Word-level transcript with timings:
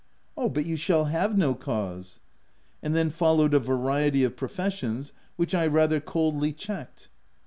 "Oh, 0.35 0.49
but 0.49 0.65
you 0.65 0.77
shall 0.77 1.05
have 1.05 1.37
no 1.37 1.53
cause." 1.53 2.19
And 2.81 2.95
then 2.95 3.11
followed 3.11 3.53
a 3.53 3.59
variety 3.59 4.23
of 4.23 4.35
professions, 4.35 5.13
which 5.35 5.53
I 5.53 5.67
rather 5.67 5.99
coldly 5.99 6.53
checked. 6.53 7.09